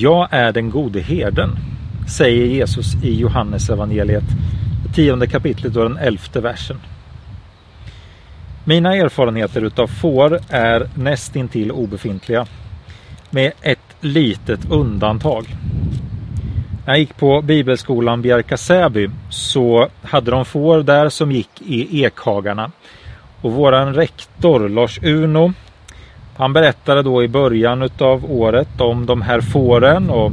[0.00, 1.50] Jag är den gode herden,
[2.08, 4.24] säger Jesus i Johannes evangeliet,
[4.94, 6.76] tionde kapitlet och den elfte versen.
[8.64, 12.46] Mina erfarenheter utav får är nästintill obefintliga.
[13.30, 15.44] Med ett litet undantag.
[16.86, 22.04] När jag gick på bibelskolan Bjärka Säby så hade de får där som gick i
[22.04, 22.70] Ekhagarna.
[23.40, 25.52] Och våran rektor Lars Uno
[26.38, 30.32] han berättade då i början av året om de här fåren och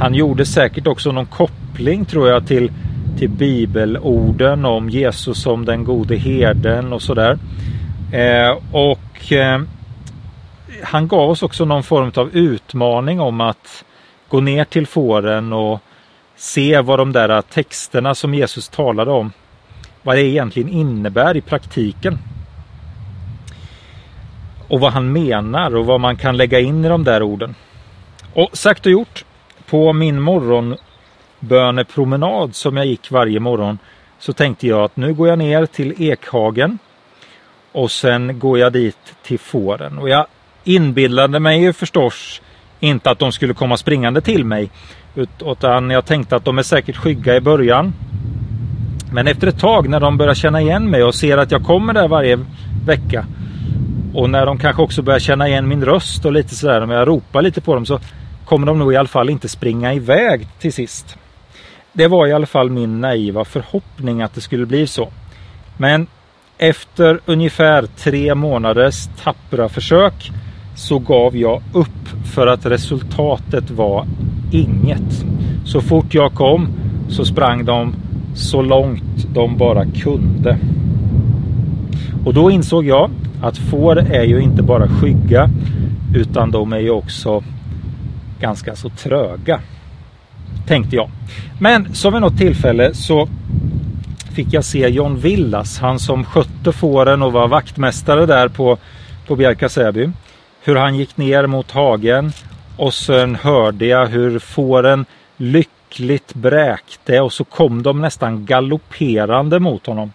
[0.00, 2.72] han gjorde säkert också någon koppling tror jag till,
[3.18, 7.38] till bibelorden om Jesus som den gode herden och sådär.
[8.12, 9.60] Eh, och eh,
[10.82, 13.84] han gav oss också någon form av utmaning om att
[14.28, 15.80] gå ner till fåren och
[16.36, 19.32] se vad de där texterna som Jesus talade om,
[20.02, 22.18] vad det egentligen innebär i praktiken.
[24.72, 27.54] Och vad han menar och vad man kan lägga in i de där orden.
[28.32, 29.24] Och sagt och gjort,
[29.70, 33.78] på min morgonbönepromenad som jag gick varje morgon
[34.18, 36.78] så tänkte jag att nu går jag ner till Ekhagen
[37.72, 39.98] och sen går jag dit till fåren.
[39.98, 40.26] Och jag
[40.64, 42.42] inbillade mig ju förstås
[42.80, 44.70] inte att de skulle komma springande till mig.
[45.14, 47.94] Utan jag tänkte att de är säkert skygga i början.
[49.12, 51.92] Men efter ett tag när de börjar känna igen mig och ser att jag kommer
[51.92, 52.38] där varje
[52.86, 53.26] vecka.
[54.14, 57.08] Och när de kanske också börjar känna igen min röst och lite sådär om jag
[57.08, 57.98] ropar lite på dem så
[58.44, 61.16] kommer de nog i alla fall inte springa iväg till sist.
[61.92, 65.08] Det var i alla fall min naiva förhoppning att det skulle bli så.
[65.76, 66.06] Men
[66.58, 70.32] efter ungefär tre månaders tappra försök
[70.74, 74.06] så gav jag upp för att resultatet var
[74.52, 75.24] inget.
[75.64, 76.68] Så fort jag kom
[77.08, 77.94] så sprang de
[78.34, 80.58] så långt de bara kunde.
[82.24, 83.10] Och då insåg jag
[83.42, 85.50] att får är ju inte bara skygga
[86.14, 87.42] utan de är ju också
[88.40, 89.60] ganska så tröga.
[90.66, 91.10] Tänkte jag.
[91.60, 93.28] Men så vid något tillfälle så
[94.32, 98.78] fick jag se John Villas, han som skötte fåren och var vaktmästare där på,
[99.26, 100.10] på Bjärka Säby.
[100.64, 102.32] Hur han gick ner mot hagen
[102.76, 105.04] och sen hörde jag hur fåren
[105.36, 110.12] lyckligt bräkte och så kom de nästan galopperande mot honom.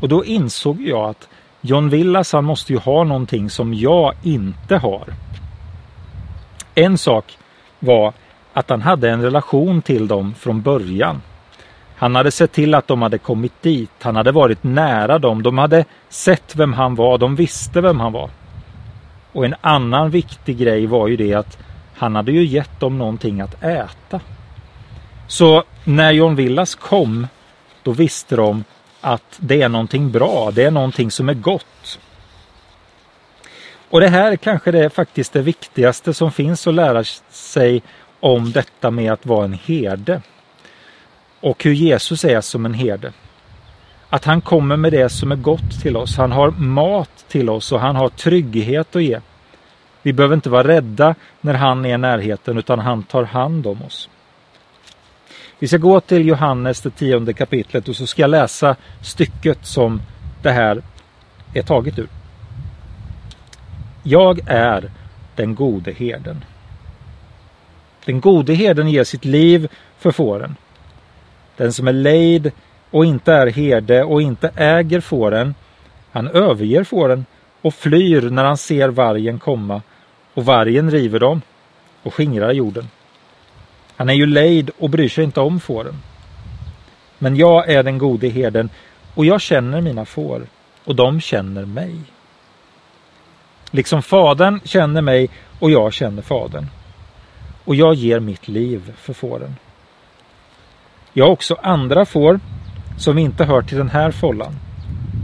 [0.00, 1.28] Och då insåg jag att
[1.60, 5.04] John Villas han måste ju ha någonting som jag inte har.
[6.74, 7.38] En sak
[7.78, 8.12] var
[8.52, 11.22] att han hade en relation till dem från början.
[11.96, 13.90] Han hade sett till att de hade kommit dit.
[14.02, 15.42] Han hade varit nära dem.
[15.42, 17.18] De hade sett vem han var.
[17.18, 18.30] De visste vem han var.
[19.32, 21.58] Och en annan viktig grej var ju det att
[21.96, 24.20] han hade ju gett dem någonting att äta.
[25.26, 27.26] Så när John Villas kom,
[27.82, 28.64] då visste de
[29.00, 30.50] att det är någonting bra.
[30.50, 31.98] Det är någonting som är gott.
[33.90, 37.82] Och det här kanske det är faktiskt det viktigaste som finns att lära sig
[38.20, 40.22] om detta med att vara en herde
[41.40, 43.12] och hur Jesus är som en herde.
[44.08, 46.16] Att han kommer med det som är gott till oss.
[46.16, 49.20] Han har mat till oss och han har trygghet att ge.
[50.02, 53.82] Vi behöver inte vara rädda när han är i närheten utan han tar hand om
[53.82, 54.08] oss.
[55.60, 60.02] Vi ska gå till Johannes det tionde kapitlet och så ska jag läsa stycket som
[60.42, 60.82] det här
[61.54, 62.08] är taget ur.
[64.02, 64.90] Jag är
[65.36, 66.44] den gode herden.
[68.04, 69.68] Den gode herden ger sitt liv
[69.98, 70.56] för fåren.
[71.56, 72.52] Den som är lejd
[72.90, 75.54] och inte är herde och inte äger fåren,
[76.12, 77.24] han överger fåren
[77.62, 79.82] och flyr när han ser vargen komma
[80.34, 81.42] och vargen river dem
[82.02, 82.88] och skingrar jorden.
[84.00, 85.94] Han är ju lejd och bryr sig inte om fåren.
[87.18, 88.70] Men jag är den gode herden
[89.14, 90.46] och jag känner mina får
[90.84, 91.96] och de känner mig.
[93.70, 96.66] Liksom fadern känner mig och jag känner fadern.
[97.64, 99.56] Och jag ger mitt liv för fåren.
[101.12, 102.40] Jag har också andra får
[102.98, 104.54] som inte hör till den här follan.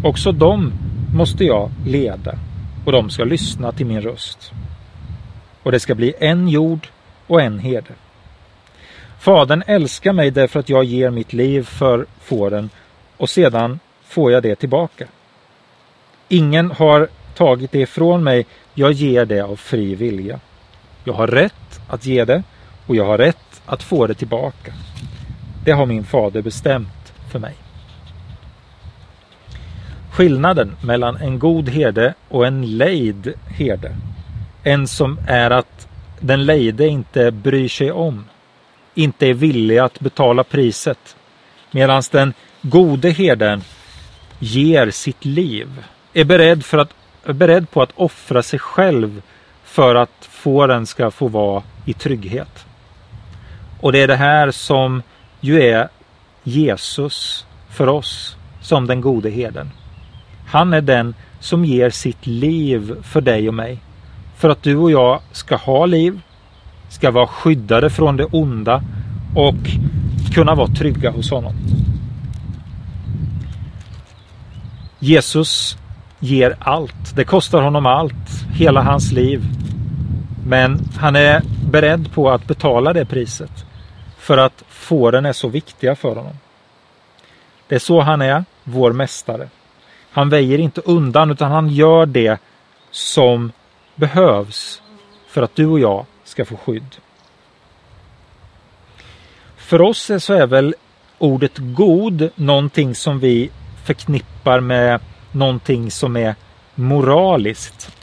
[0.04, 0.72] Också dem
[1.14, 2.38] måste jag leda
[2.84, 4.53] och de ska lyssna till min röst.
[5.62, 6.88] Och det ska bli en jord
[7.26, 7.94] och en herde.
[9.18, 12.70] Fadern älskar mig därför att jag ger mitt liv för fåren
[13.16, 15.06] och sedan får jag det tillbaka.
[16.28, 20.40] Ingen har tagit det ifrån mig, jag ger det av fri vilja.
[21.04, 22.42] Jag har rätt att ge det
[22.86, 24.72] och jag har rätt att få det tillbaka.
[25.64, 27.54] Det har min fader bestämt för mig.
[30.12, 33.96] Skillnaden mellan en god herde och en lejd herde.
[34.62, 35.88] En som är att
[36.20, 38.24] den lejde inte bryr sig om.
[38.98, 41.16] Inte är villig att betala priset.
[41.70, 43.62] Medan den gode herden
[44.38, 45.84] ger sitt liv.
[46.12, 46.90] Är beredd, för att,
[47.25, 49.22] är beredd på att offra sig själv
[49.64, 52.66] för att fåren ska få vara i trygghet.
[53.81, 55.02] Och det är det här som
[55.40, 55.88] ju är
[56.42, 59.70] Jesus för oss som den gode herden.
[60.46, 63.78] Han är den som ger sitt liv för dig och mig.
[64.37, 66.20] För att du och jag ska ha liv,
[66.88, 68.83] ska vara skyddade från det onda
[69.35, 69.71] och
[70.35, 71.55] kunna vara trygga hos honom.
[74.99, 75.79] Jesus
[76.21, 77.17] ger allt.
[77.17, 79.44] Det kostar honom allt, hela hans liv.
[80.47, 83.67] Men han är beredd på att betala det priset
[84.19, 86.37] för att fåren är så viktiga för honom.
[87.69, 89.49] Det är så han är, vår mästare.
[90.11, 92.41] Han väjer inte undan utan han gör det
[92.91, 93.53] som
[93.94, 94.83] behövs
[95.29, 96.96] för att du och jag ska få skydd.
[99.56, 100.75] För oss så är väl
[101.19, 103.50] ordet god någonting som vi
[103.84, 105.00] förknippar med
[105.32, 106.34] någonting som är
[106.75, 107.96] moraliskt.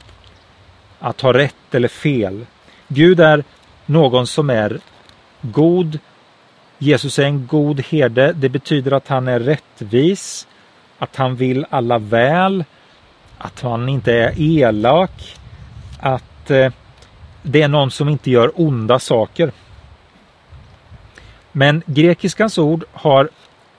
[1.00, 2.46] Att ha rätt eller fel.
[2.88, 3.44] Gud är
[3.86, 4.80] någon som är
[5.42, 6.00] god.
[6.78, 8.34] Jesus är en god herde.
[8.34, 10.48] Det betyder att han är rättvis,
[10.98, 12.64] att han vill alla väl,
[13.38, 15.36] att han inte är elak,
[16.00, 16.72] att eh,
[17.44, 19.52] det är någon som inte gör onda saker.
[21.52, 23.30] Men grekiskans ord har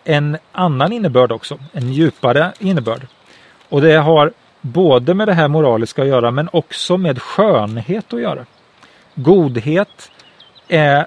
[0.04, 3.06] en annan innebörd också, en djupare innebörd.
[3.68, 8.20] Och det har både med det här moraliska att göra men också med skönhet att
[8.20, 8.46] göra.
[9.14, 10.10] Godhet
[10.68, 11.06] är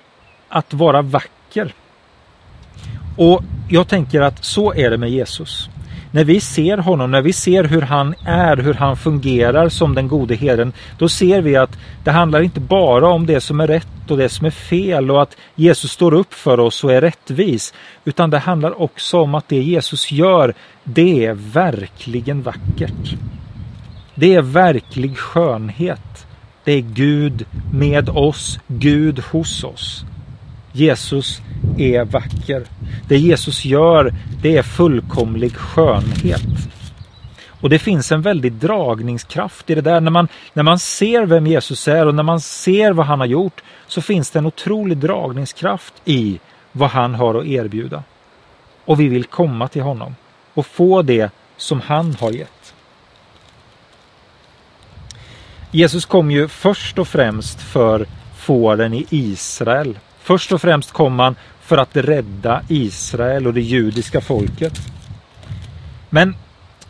[0.49, 1.73] att vara vacker.
[3.17, 5.69] Och jag tänker att så är det med Jesus.
[6.17, 10.07] När vi ser honom, när vi ser hur han är, hur han fungerar som den
[10.07, 14.11] gode herden, då ser vi att det handlar inte bara om det som är rätt
[14.11, 17.73] och det som är fel och att Jesus står upp för oss och är rättvis,
[18.05, 20.53] utan det handlar också om att det Jesus gör,
[20.83, 23.15] det är verkligen vackert.
[24.15, 26.27] Det är verklig skönhet.
[26.63, 30.05] Det är Gud med oss, Gud hos oss.
[30.77, 31.41] Jesus
[31.77, 32.63] är vacker.
[33.07, 36.41] Det Jesus gör, det är fullkomlig skönhet.
[37.61, 40.01] Och det finns en väldig dragningskraft i det där.
[40.01, 43.27] När man, när man ser vem Jesus är och när man ser vad han har
[43.27, 46.39] gjort så finns det en otrolig dragningskraft i
[46.71, 48.03] vad han har att erbjuda.
[48.85, 50.15] Och vi vill komma till honom
[50.53, 52.73] och få det som han har gett.
[55.71, 58.05] Jesus kom ju först och främst för
[58.37, 59.97] fåren i Israel.
[60.27, 64.73] Först och främst kom han för att rädda Israel och det judiska folket.
[66.09, 66.35] Men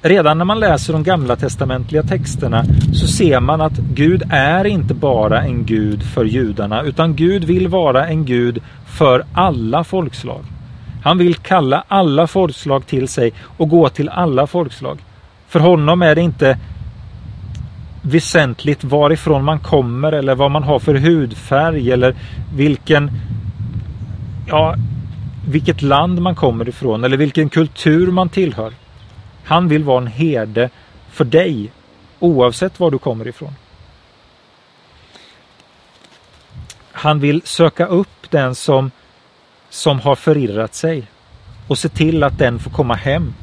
[0.02, 4.94] redan när man läser de gamla testamentliga texterna så ser man att Gud är inte
[4.94, 10.44] bara en Gud för judarna utan Gud vill vara en Gud för alla folkslag.
[11.04, 15.00] Han vill kalla alla folkslag till sig och gå till alla folkslag.
[15.48, 16.58] För honom är det inte
[18.08, 22.16] väsentligt varifrån man kommer eller vad man har för hudfärg eller
[22.56, 23.12] vilken
[24.48, 24.76] ja,
[25.48, 28.74] vilket land man kommer ifrån eller vilken kultur man tillhör.
[29.44, 30.70] Han vill vara en herde
[31.10, 31.72] för dig
[32.20, 33.56] oavsett var du kommer ifrån.
[36.92, 38.92] Han vill söka upp den som,
[39.70, 41.08] som har förirrat sig
[41.68, 43.34] och se till att den får komma hem.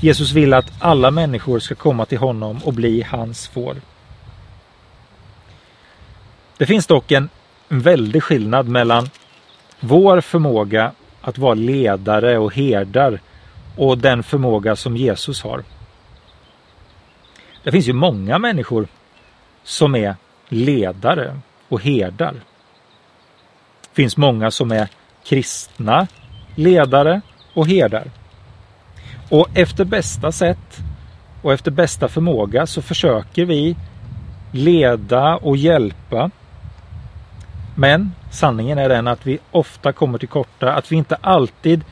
[0.00, 3.76] Jesus vill att alla människor ska komma till honom och bli hans får.
[6.56, 7.28] Det finns dock en
[7.68, 9.10] väldig skillnad mellan
[9.80, 13.20] vår förmåga att vara ledare och herdar
[13.76, 15.64] och den förmåga som Jesus har.
[17.62, 18.88] Det finns ju många människor
[19.62, 20.16] som är
[20.48, 22.32] ledare och herdar.
[23.80, 24.88] Det finns många som är
[25.24, 26.06] kristna
[26.54, 27.20] ledare
[27.54, 28.10] och herdar.
[29.28, 30.78] Och efter bästa sätt
[31.42, 33.76] och efter bästa förmåga så försöker vi
[34.52, 36.30] leda och hjälpa
[37.78, 41.84] men sanningen är den att vi ofta kommer till korta, att vi inte alltid,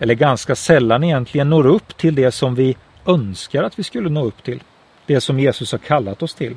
[0.00, 4.24] eller ganska sällan egentligen, når upp till det som vi önskar att vi skulle nå
[4.24, 4.62] upp till.
[5.06, 6.56] Det som Jesus har kallat oss till.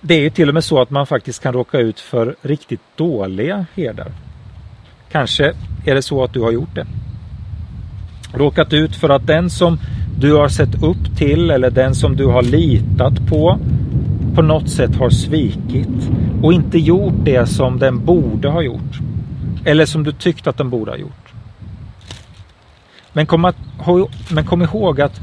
[0.00, 2.82] Det är ju till och med så att man faktiskt kan råka ut för riktigt
[2.96, 4.12] dåliga herdar.
[5.10, 5.54] Kanske
[5.84, 6.86] är det så att du har gjort det.
[8.32, 9.78] Råkat ut för att den som
[10.18, 13.58] du har sett upp till eller den som du har litat på
[14.34, 16.10] på något sätt har svikit
[16.42, 18.98] och inte gjort det som den borde ha gjort.
[19.64, 21.32] Eller som du tyckte att den borde ha gjort.
[23.12, 23.56] Men kom, att,
[24.30, 25.20] men kom ihåg att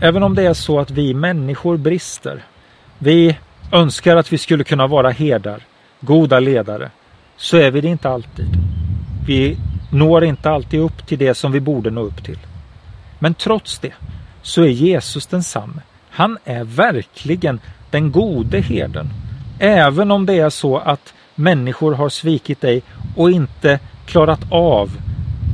[0.00, 2.44] även om det är så att vi människor brister,
[2.98, 3.36] vi
[3.72, 5.60] önskar att vi skulle kunna vara herdar,
[6.00, 6.90] goda ledare,
[7.36, 8.48] så är vi det inte alltid.
[9.26, 9.56] Vi
[9.90, 12.38] når inte alltid upp till det som vi borde nå upp till.
[13.18, 13.92] Men trots det
[14.42, 15.82] så är Jesus densamme.
[16.10, 19.10] Han är verkligen den gode herden.
[19.58, 22.82] Även om det är så att människor har svikit dig
[23.16, 24.90] och inte klarat av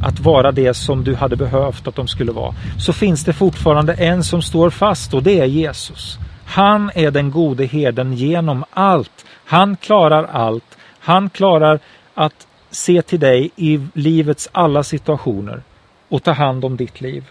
[0.02, 3.94] att vara det som du hade behövt att de skulle vara, så finns det fortfarande
[3.94, 6.18] en som står fast och det är Jesus.
[6.44, 9.24] Han är den gode herden genom allt.
[9.44, 10.78] Han klarar allt.
[10.98, 11.78] Han klarar
[12.14, 15.62] att se till dig i livets alla situationer
[16.08, 17.24] och ta hand om ditt liv.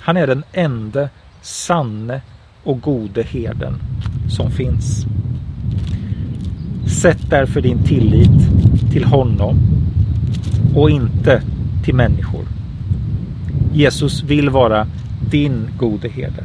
[0.00, 1.08] Han är den enda
[1.42, 2.22] sanne
[2.64, 3.74] och gode herden
[4.28, 5.06] som finns.
[7.00, 8.50] Sätt därför din tillit
[8.92, 9.56] till honom
[10.76, 11.42] och inte
[11.84, 12.44] till människor.
[13.72, 14.86] Jesus vill vara
[15.30, 16.44] din gode herde.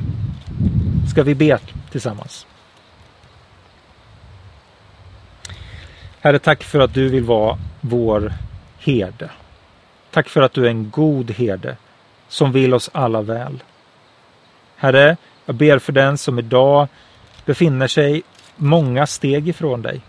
[1.09, 1.59] Ska vi be
[1.91, 2.45] tillsammans?
[6.27, 8.33] Herre, tack för att du vill vara vår
[8.77, 9.29] herde.
[10.11, 11.77] Tack för att du är en god herde
[12.27, 13.63] som vill oss alla väl.
[14.75, 16.87] Herre, jag ber för den som idag
[17.45, 18.23] befinner sig
[18.55, 20.01] många steg ifrån dig.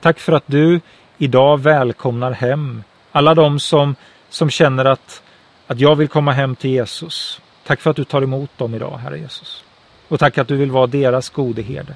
[0.00, 0.80] Tack för att du
[1.18, 3.94] idag välkomnar hem alla de som,
[4.28, 5.22] som känner att,
[5.66, 7.40] att jag vill komma hem till Jesus.
[7.66, 9.64] Tack för att du tar emot dem idag, Herre Jesus.
[10.08, 11.94] Och tack att du vill vara deras gode herde.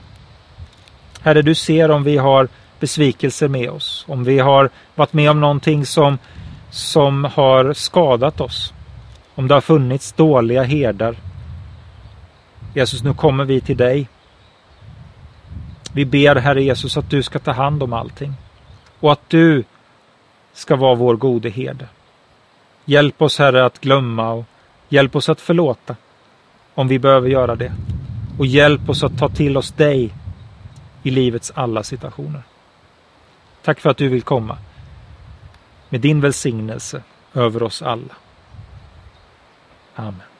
[1.23, 2.49] Herre, du ser om vi har
[2.83, 6.19] besvikelser med oss, om vi har varit med om någonting som,
[6.71, 8.73] som har skadat oss,
[9.35, 11.17] om det har funnits dåliga herdar.
[12.75, 14.09] Jesus, nu kommer vi till dig.
[15.93, 18.35] Vi ber, Herre Jesus, att du ska ta hand om allting
[19.01, 19.65] och att du
[20.53, 21.89] ska vara vår gode herde.
[22.85, 24.45] Hjälp oss, Herre, att glömma och
[24.89, 25.97] hjälp oss att förlåta
[26.75, 27.73] om vi behöver göra det.
[28.39, 30.15] Och hjälp oss att ta till oss dig
[31.03, 32.43] i livets alla situationer.
[33.63, 34.59] Tack för att du vill komma
[35.89, 37.03] med din välsignelse
[37.35, 38.17] över oss alla.
[39.95, 40.32] Amen.